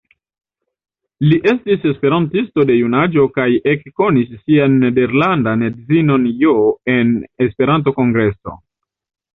[1.25, 6.59] Li estis esperantisto de junaĝo kaj ekkonis sian nederlandan edzinon Jo
[6.99, 7.17] en
[7.49, 8.61] Esperanto-kongreso.